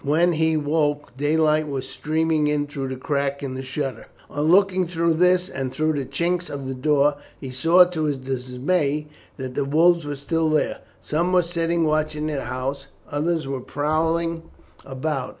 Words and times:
When 0.03 0.31
he 0.31 0.57
woke 0.57 1.15
daylight 1.15 1.67
was 1.67 1.87
streaming 1.87 2.47
in 2.47 2.65
through 2.65 2.91
a 2.91 2.95
crack 2.97 3.43
in 3.43 3.53
the 3.53 3.61
shutter. 3.61 4.07
On 4.31 4.41
looking 4.45 4.87
through 4.87 5.13
this 5.13 5.47
and 5.47 5.71
through 5.71 5.93
the 5.93 6.05
chinks 6.05 6.49
of 6.49 6.65
the 6.67 6.73
door, 6.73 7.17
he 7.39 7.51
saw 7.51 7.83
to 7.83 8.05
his 8.05 8.17
dismay 8.17 9.05
that 9.37 9.53
the 9.53 9.63
wolves 9.63 10.03
were 10.03 10.15
still 10.15 10.49
there. 10.49 10.79
Some 11.01 11.31
were 11.31 11.43
sitting 11.43 11.83
watching 11.83 12.25
the 12.25 12.45
house; 12.45 12.87
others 13.11 13.45
were 13.47 13.61
prowling 13.61 14.41
about. 14.83 15.29